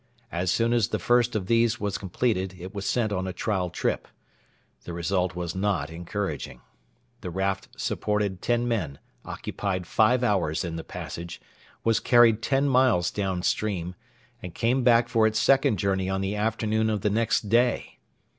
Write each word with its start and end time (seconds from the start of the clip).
As 0.31 0.49
soon 0.49 0.73
as 0.73 0.87
the 0.87 0.97
first 0.97 1.35
of 1.35 1.45
these 1.45 1.79
was 1.79 1.99
completed, 1.99 2.55
it 2.57 2.73
was 2.73 2.87
sent 2.89 3.11
on 3.11 3.27
a 3.27 3.33
trial 3.33 3.69
trip. 3.69 4.07
The 4.83 4.93
result 4.93 5.35
was 5.35 5.53
not 5.53 5.91
encouraging. 5.91 6.61
The 7.21 7.29
raft 7.29 7.67
supported 7.77 8.41
ten 8.41 8.67
men, 8.67 8.97
occupied 9.25 9.85
five 9.85 10.23
hours 10.23 10.65
in 10.65 10.75
the 10.75 10.83
passage, 10.83 11.39
was 11.83 11.99
carried 11.99 12.41
ten 12.41 12.67
miles 12.67 13.11
down 13.11 13.43
stream, 13.43 13.93
and 14.41 14.55
came 14.55 14.83
back 14.83 15.07
for 15.07 15.27
its 15.27 15.37
second 15.39 15.77
journey 15.77 16.09
on 16.09 16.21
the 16.21 16.35
afternoon 16.35 16.89
of 16.89 17.01
the 17.01 17.11
next 17.11 17.47
day. 17.49 17.99